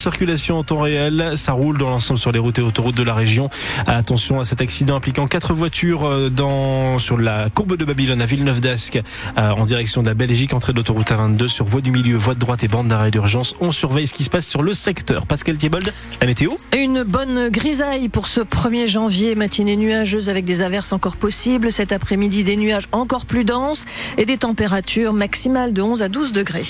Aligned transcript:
Circulation 0.00 0.60
en 0.60 0.62
temps 0.62 0.80
réel, 0.80 1.32
ça 1.34 1.50
roule 1.50 1.76
dans 1.76 1.90
l'ensemble 1.90 2.20
sur 2.20 2.30
les 2.30 2.38
routes 2.38 2.60
et 2.60 2.62
autoroutes 2.62 2.94
de 2.94 3.02
la 3.02 3.14
région. 3.14 3.50
Attention 3.84 4.38
à 4.38 4.44
cet 4.44 4.60
accident 4.60 4.94
impliquant 4.94 5.26
quatre 5.26 5.52
voitures 5.52 6.04
euh, 6.04 6.28
dans 6.30 7.00
sur 7.00 7.18
la 7.18 7.50
courbe 7.50 7.76
de 7.76 7.84
Babylone 7.84 8.22
à 8.22 8.24
Villeneuve 8.24 8.60
d'Ascq 8.60 9.02
euh, 9.36 9.50
en 9.50 9.64
direction 9.64 10.00
de 10.02 10.06
la 10.06 10.14
Belgique, 10.14 10.54
entrée 10.54 10.72
de 10.72 10.76
l'autoroute 10.76 11.10
A22 11.10 11.48
sur 11.48 11.64
voie 11.64 11.80
du 11.80 11.90
milieu, 11.90 12.16
voie 12.16 12.34
de 12.34 12.38
droite 12.38 12.62
et 12.62 12.68
bande 12.68 12.86
d'arrêt 12.86 13.10
d'urgence. 13.10 13.56
On 13.60 13.72
surveille 13.72 14.06
ce 14.06 14.14
qui 14.14 14.22
se 14.22 14.30
passe 14.30 14.46
sur 14.46 14.62
le 14.62 14.72
secteur. 14.72 15.26
Pascal 15.26 15.56
Thiebold, 15.56 15.92
la 16.20 16.26
météo 16.28 16.52
Une 16.76 17.02
bonne 17.02 17.48
grisaille 17.48 18.08
pour 18.08 18.28
ce 18.28 18.40
1er 18.40 18.86
janvier, 18.86 19.34
matinée 19.34 19.76
nuageuse 19.76 20.28
avec 20.28 20.44
des 20.44 20.62
averses 20.62 20.92
encore 20.92 21.16
possibles. 21.16 21.72
Cet 21.72 21.90
après-midi, 21.90 22.44
des 22.44 22.56
nuages 22.56 22.86
encore 22.92 23.26
plus 23.26 23.42
denses 23.42 23.84
et 24.16 24.26
des 24.26 24.38
températures 24.38 25.12
maximales 25.12 25.72
de 25.72 25.82
11 25.82 26.04
à 26.04 26.08
12 26.08 26.30
degrés. 26.30 26.62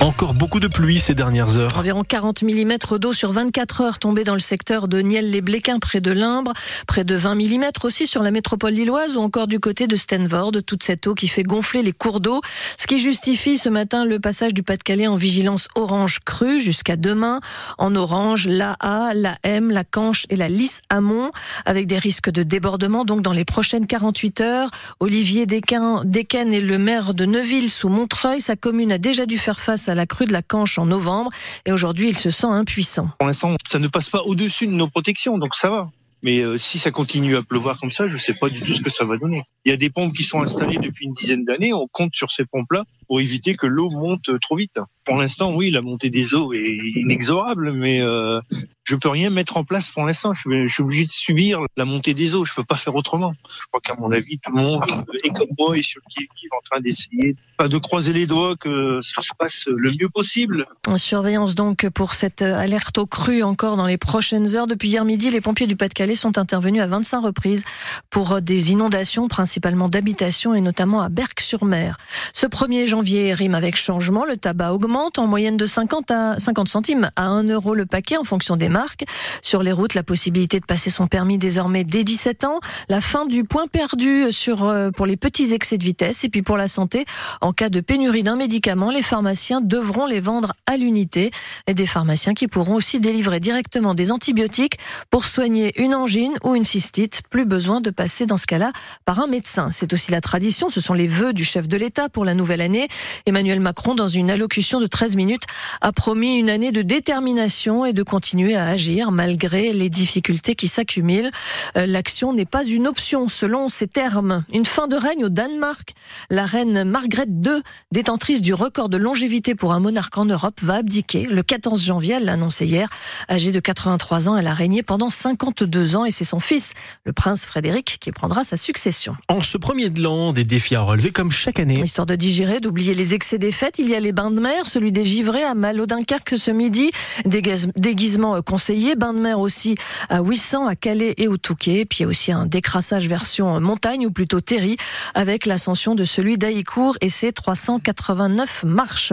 Encore 0.00 0.32
beaucoup 0.32 0.60
de 0.60 0.66
pluie 0.66 0.98
ces 0.98 1.14
dernières 1.14 1.58
heures. 1.58 1.76
Environ 1.76 2.04
40 2.04 2.42
mm 2.42 2.72
d'eau 2.98 3.12
sur 3.12 3.32
24 3.32 3.82
heures 3.82 3.98
tombées 3.98 4.24
dans 4.24 4.32
le 4.32 4.40
secteur 4.40 4.88
de 4.88 5.00
Niel-les-Bléquins 5.00 5.78
près 5.78 6.00
de 6.00 6.10
Limbre, 6.10 6.54
près 6.86 7.04
de 7.04 7.14
20 7.14 7.34
mm 7.34 7.64
aussi 7.82 8.06
sur 8.06 8.22
la 8.22 8.30
métropole 8.30 8.72
lilloise 8.72 9.18
ou 9.18 9.20
encore 9.20 9.46
du 9.46 9.60
côté 9.60 9.86
de 9.86 9.96
Stenvord, 9.96 10.52
toute 10.66 10.82
cette 10.84 11.06
eau 11.06 11.14
qui 11.14 11.28
fait 11.28 11.42
gonfler 11.42 11.82
les 11.82 11.92
cours 11.92 12.20
d'eau, 12.20 12.40
ce 12.78 12.86
qui 12.86 12.98
justifie 12.98 13.58
ce 13.58 13.68
matin 13.68 14.06
le 14.06 14.18
passage 14.18 14.54
du 14.54 14.62
Pas-de-Calais 14.62 15.06
en 15.06 15.16
vigilance 15.16 15.68
orange 15.74 16.20
crue 16.24 16.62
jusqu'à 16.62 16.96
demain. 16.96 17.40
En 17.76 17.94
orange, 17.94 18.46
la 18.46 18.78
A, 18.80 19.12
la 19.12 19.36
M, 19.42 19.70
la 19.70 19.84
Canche 19.84 20.24
et 20.30 20.36
la 20.36 20.48
Lys 20.48 20.80
Amont 20.88 21.30
avec 21.66 21.86
des 21.86 21.98
risques 21.98 22.30
de 22.30 22.42
débordement 22.42 23.04
donc 23.04 23.20
dans 23.20 23.34
les 23.34 23.44
prochaines 23.44 23.86
48 23.86 24.40
heures. 24.40 24.70
Olivier 24.98 25.44
Desquen, 25.44 26.04
Desquen 26.06 26.54
est 26.54 26.62
le 26.62 26.78
maire 26.78 27.12
de 27.12 27.26
Neuville 27.26 27.70
sous 27.70 27.90
Montreuil. 27.90 28.40
Sa 28.40 28.56
commune 28.56 28.92
a 28.92 28.98
déjà 28.98 29.26
dû 29.26 29.36
faire 29.36 29.60
face 29.60 29.89
à 29.89 29.89
la 29.94 30.06
crue 30.06 30.26
de 30.26 30.32
la 30.32 30.42
Canche 30.42 30.78
en 30.78 30.86
novembre 30.86 31.30
et 31.66 31.72
aujourd'hui 31.72 32.08
il 32.08 32.16
se 32.16 32.30
sent 32.30 32.48
impuissant. 32.48 33.10
Pour 33.18 33.28
l'instant, 33.28 33.56
ça 33.70 33.78
ne 33.78 33.88
passe 33.88 34.08
pas 34.08 34.22
au-dessus 34.22 34.66
de 34.66 34.72
nos 34.72 34.88
protections, 34.88 35.38
donc 35.38 35.54
ça 35.54 35.70
va. 35.70 35.86
Mais 36.22 36.40
euh, 36.40 36.58
si 36.58 36.78
ça 36.78 36.90
continue 36.90 37.36
à 37.36 37.42
pleuvoir 37.42 37.78
comme 37.80 37.90
ça, 37.90 38.06
je 38.06 38.14
ne 38.14 38.18
sais 38.18 38.34
pas 38.34 38.50
du 38.50 38.60
tout 38.60 38.74
ce 38.74 38.82
que 38.82 38.90
ça 38.90 39.04
va 39.04 39.16
donner. 39.16 39.42
Il 39.64 39.70
y 39.70 39.72
a 39.72 39.76
des 39.76 39.88
pompes 39.88 40.14
qui 40.14 40.22
sont 40.22 40.42
installées 40.42 40.78
depuis 40.78 41.06
une 41.06 41.14
dizaine 41.14 41.44
d'années. 41.44 41.72
On 41.72 41.86
compte 41.90 42.14
sur 42.14 42.30
ces 42.30 42.44
pompes-là 42.44 42.84
pour 43.10 43.20
éviter 43.20 43.56
que 43.56 43.66
l'eau 43.66 43.90
monte 43.90 44.38
trop 44.40 44.54
vite. 44.54 44.78
Pour 45.04 45.16
l'instant, 45.16 45.52
oui, 45.52 45.72
la 45.72 45.82
montée 45.82 46.10
des 46.10 46.32
eaux 46.32 46.52
est 46.52 46.78
inexorable, 46.94 47.72
mais 47.72 48.00
euh, 48.00 48.40
je 48.84 48.94
peux 48.94 49.08
rien 49.08 49.30
mettre 49.30 49.56
en 49.56 49.64
place 49.64 49.90
pour 49.90 50.04
l'instant. 50.04 50.32
Je, 50.32 50.68
suis 50.68 50.82
obligé 50.84 51.06
de 51.06 51.10
subir 51.10 51.58
la 51.76 51.84
montée 51.84 52.14
des 52.14 52.36
eaux. 52.36 52.44
Je 52.44 52.54
peux 52.54 52.62
pas 52.62 52.76
faire 52.76 52.94
autrement. 52.94 53.34
Je 53.48 53.66
crois 53.66 53.80
qu'à 53.80 53.96
mon 53.96 54.12
avis, 54.12 54.38
tout 54.38 54.54
le 54.54 54.62
monde 54.62 54.84
est 55.24 55.30
comme 55.30 55.48
moi 55.58 55.76
et 55.76 55.82
sur 55.82 56.00
qui 56.08 56.22
est 56.22 56.56
en 56.56 56.62
train 56.70 56.80
d'essayer 56.80 57.34
pas 57.58 57.68
de 57.68 57.76
croiser 57.76 58.14
les 58.14 58.26
doigts 58.26 58.56
que 58.56 59.00
ça 59.02 59.20
se 59.20 59.32
passe 59.38 59.64
le 59.66 59.90
mieux 59.90 60.08
possible. 60.08 60.64
En 60.88 60.96
surveillance 60.96 61.54
donc 61.54 61.86
pour 61.90 62.14
cette 62.14 62.40
alerte 62.40 62.96
au 62.96 63.04
cru 63.04 63.42
encore 63.42 63.76
dans 63.76 63.84
les 63.84 63.98
prochaines 63.98 64.56
heures. 64.56 64.66
Depuis 64.66 64.88
hier 64.88 65.04
midi, 65.04 65.30
les 65.30 65.42
pompiers 65.42 65.66
du 65.66 65.76
Pas-de-Calais 65.76 66.14
sont 66.14 66.38
intervenus 66.38 66.80
à 66.80 66.86
25 66.86 67.20
reprises 67.20 67.64
pour 68.08 68.40
des 68.40 68.72
inondations, 68.72 69.28
principalement 69.28 69.90
d'habitation 69.90 70.54
et 70.54 70.62
notamment 70.62 71.02
à 71.02 71.10
Berck-sur-Mer. 71.10 71.98
Ce 72.32 72.46
1er 72.46 72.86
janvier 72.86 72.99
rime 73.00 73.54
avec 73.54 73.76
changement. 73.76 74.24
Le 74.24 74.36
tabac 74.36 74.72
augmente 74.72 75.18
en 75.18 75.26
moyenne 75.26 75.56
de 75.56 75.66
50 75.66 76.10
à 76.10 76.38
50 76.38 76.68
centimes 76.68 77.10
à 77.16 77.26
1 77.26 77.44
euro 77.44 77.74
le 77.74 77.86
paquet 77.86 78.16
en 78.16 78.24
fonction 78.24 78.56
des 78.56 78.68
marques. 78.68 79.04
Sur 79.42 79.62
les 79.62 79.72
routes, 79.72 79.94
la 79.94 80.02
possibilité 80.02 80.60
de 80.60 80.66
passer 80.66 80.90
son 80.90 81.06
permis 81.06 81.38
désormais 81.38 81.84
dès 81.84 82.04
17 82.04 82.44
ans. 82.44 82.60
La 82.88 83.00
fin 83.00 83.26
du 83.26 83.44
point 83.44 83.66
perdu 83.66 84.30
sur, 84.30 84.72
pour 84.94 85.06
les 85.06 85.16
petits 85.16 85.52
excès 85.52 85.78
de 85.78 85.84
vitesse. 85.84 86.24
Et 86.24 86.28
puis 86.28 86.42
pour 86.42 86.56
la 86.56 86.68
santé, 86.68 87.06
en 87.40 87.52
cas 87.52 87.68
de 87.68 87.80
pénurie 87.80 88.22
d'un 88.22 88.36
médicament, 88.36 88.90
les 88.90 89.02
pharmaciens 89.02 89.60
devront 89.60 90.06
les 90.06 90.20
vendre 90.20 90.52
à 90.66 90.76
l'unité. 90.76 91.30
Et 91.66 91.74
des 91.74 91.86
pharmaciens 91.86 92.34
qui 92.34 92.48
pourront 92.48 92.74
aussi 92.74 93.00
délivrer 93.00 93.40
directement 93.40 93.94
des 93.94 94.12
antibiotiques 94.12 94.78
pour 95.10 95.24
soigner 95.24 95.72
une 95.80 95.94
angine 95.94 96.36
ou 96.44 96.54
une 96.54 96.64
cystite. 96.64 97.22
Plus 97.30 97.44
besoin 97.44 97.80
de 97.80 97.90
passer 97.90 98.26
dans 98.26 98.36
ce 98.36 98.46
cas-là 98.46 98.72
par 99.04 99.20
un 99.20 99.26
médecin. 99.26 99.70
C'est 99.70 99.92
aussi 99.92 100.10
la 100.10 100.20
tradition. 100.20 100.68
Ce 100.68 100.80
sont 100.80 100.94
les 100.94 101.08
vœux 101.08 101.32
du 101.32 101.44
chef 101.44 101.66
de 101.66 101.76
l'État 101.76 102.08
pour 102.08 102.24
la 102.24 102.34
nouvelle 102.34 102.60
année. 102.60 102.88
Emmanuel 103.26 103.60
Macron, 103.60 103.94
dans 103.94 104.06
une 104.06 104.30
allocution 104.30 104.80
de 104.80 104.86
13 104.86 105.16
minutes, 105.16 105.44
a 105.80 105.92
promis 105.92 106.36
une 106.36 106.50
année 106.50 106.72
de 106.72 106.82
détermination 106.82 107.84
et 107.84 107.92
de 107.92 108.02
continuer 108.02 108.56
à 108.56 108.66
agir 108.66 109.12
malgré 109.12 109.72
les 109.72 109.88
difficultés 109.88 110.54
qui 110.54 110.68
s'accumulent. 110.68 111.30
Euh, 111.76 111.86
l'action 111.86 112.32
n'est 112.32 112.44
pas 112.44 112.64
une 112.64 112.86
option 112.86 113.28
selon 113.28 113.68
ses 113.68 113.86
termes. 113.86 114.44
Une 114.52 114.66
fin 114.66 114.88
de 114.88 114.96
règne 114.96 115.24
au 115.24 115.28
Danemark. 115.28 115.94
La 116.30 116.46
reine 116.46 116.84
Margrethe 116.84 117.28
II, 117.28 117.62
détentrice 117.92 118.42
du 118.42 118.54
record 118.54 118.88
de 118.88 118.96
longévité 118.96 119.54
pour 119.54 119.72
un 119.72 119.80
monarque 119.80 120.16
en 120.18 120.24
Europe, 120.24 120.60
va 120.62 120.76
abdiquer 120.76 121.24
le 121.24 121.42
14 121.42 121.82
janvier. 121.84 122.14
Elle 122.14 122.24
l'a 122.24 122.32
annoncé 122.32 122.66
hier. 122.66 122.88
Âgée 123.30 123.52
de 123.52 123.60
83 123.60 124.28
ans, 124.28 124.36
elle 124.36 124.46
a 124.46 124.54
régné 124.54 124.82
pendant 124.82 125.10
52 125.10 125.96
ans 125.96 126.04
et 126.04 126.10
c'est 126.10 126.24
son 126.24 126.40
fils, 126.40 126.72
le 127.04 127.12
prince 127.12 127.46
Frédéric, 127.46 127.98
qui 128.00 128.12
prendra 128.12 128.44
sa 128.44 128.56
succession. 128.56 129.16
En 129.28 129.42
ce 129.42 129.58
premier 129.58 129.90
de 129.90 130.02
l'an, 130.02 130.32
des 130.32 130.44
défis 130.44 130.74
à 130.74 130.80
relever 130.80 131.10
comme 131.10 131.30
chaque 131.30 131.60
année. 131.60 131.80
Histoire 131.80 132.06
de 132.06 132.16
digérer, 132.16 132.60
d'oublier 132.60 132.79
les 132.80 133.14
excès 133.14 133.38
des 133.38 133.52
fêtes, 133.52 133.78
il 133.78 133.88
y 133.88 133.94
a 133.94 134.00
les 134.00 134.12
bains 134.12 134.30
de 134.30 134.40
mer, 134.40 134.66
celui 134.66 134.92
des 134.92 135.04
givrés 135.04 135.44
à 135.44 135.54
Malo 135.54 135.86
Dunkerque 135.86 136.36
ce 136.36 136.50
midi, 136.50 136.90
déguisement 137.24 138.40
conseillé, 138.42 138.96
bains 138.96 139.12
de 139.12 139.20
mer 139.20 139.38
aussi 139.40 139.76
à 140.08 140.20
800, 140.22 140.66
à 140.66 140.76
Calais 140.76 141.14
et 141.16 141.28
au 141.28 141.36
Touquet, 141.36 141.84
puis 141.84 141.98
il 141.98 142.02
y 142.02 142.04
a 142.04 142.08
aussi 142.08 142.32
un 142.32 142.46
décrassage 142.46 143.08
version 143.08 143.60
montagne 143.60 144.06
ou 144.06 144.10
plutôt 144.10 144.40
terri 144.40 144.76
avec 145.14 145.46
l'ascension 145.46 145.94
de 145.94 146.04
celui 146.04 146.38
d'Aïcourt 146.38 146.96
et 147.00 147.08
ses 147.08 147.32
389 147.32 148.64
marches. 148.64 149.12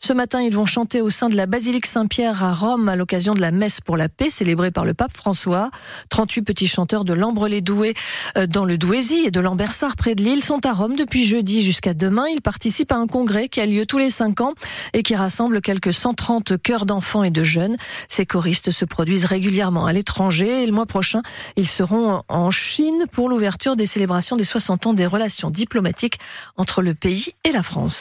Ce 0.00 0.12
matin, 0.12 0.40
ils 0.40 0.54
vont 0.54 0.66
chanter 0.66 1.00
au 1.00 1.10
sein 1.10 1.28
de 1.28 1.36
la 1.36 1.46
basilique 1.46 1.86
Saint-Pierre 1.86 2.44
à 2.44 2.52
Rome 2.52 2.88
à 2.88 2.96
l'occasion 2.96 3.34
de 3.34 3.40
la 3.40 3.50
messe 3.50 3.80
pour 3.80 3.96
la 3.96 4.08
paix 4.08 4.30
célébrée 4.30 4.70
par 4.70 4.84
le 4.84 4.94
pape 4.94 5.12
François. 5.12 5.70
38 6.10 6.42
petits 6.42 6.68
chanteurs 6.68 7.04
de 7.04 7.12
l'Ambre-les-Doués 7.12 7.94
euh, 8.36 8.46
dans 8.46 8.64
le 8.64 8.78
Douaisis 8.78 9.26
et 9.26 9.30
de 9.30 9.40
l'Ambersart 9.40 9.96
près 9.96 10.14
de 10.14 10.22
Lille 10.22 10.44
sont 10.44 10.64
à 10.64 10.72
Rome 10.72 10.96
depuis 10.96 11.24
jeudi 11.24 11.62
jusqu'à 11.62 11.94
demain. 11.94 12.26
Ils 12.32 12.42
participent 12.42 12.92
à 12.92 12.96
un 12.96 13.06
congrès 13.08 13.48
qui 13.48 13.60
a 13.60 13.66
lieu 13.66 13.84
tous 13.84 13.98
les 13.98 14.10
5 14.10 14.40
ans 14.40 14.54
et 14.92 15.02
qui 15.02 15.16
rassemble 15.16 15.60
quelques 15.60 15.92
130 15.92 16.56
chœurs 16.62 16.86
d'enfants 16.86 17.24
et 17.24 17.30
de 17.30 17.42
jeunes. 17.42 17.76
Ces 18.08 18.26
choristes 18.26 18.70
se 18.70 18.84
produisent 18.84 19.24
régulièrement 19.24 19.86
à 19.86 19.92
l'étranger 19.92 20.62
et 20.62 20.66
le 20.66 20.72
mois 20.72 20.86
prochain, 20.86 21.22
ils 21.56 21.66
seront 21.66 22.22
en 22.28 22.50
Chine 22.50 23.06
pour 23.10 23.28
l'ouverture 23.28 23.74
des 23.74 23.86
célébrations 23.86 24.36
des 24.36 24.44
60 24.44 24.86
ans 24.86 24.92
des 24.92 25.06
relations 25.06 25.50
diplomatiques 25.50 26.18
entre 26.56 26.82
le 26.82 26.94
pays 26.94 27.32
et 27.44 27.50
la 27.50 27.62
France. 27.62 27.96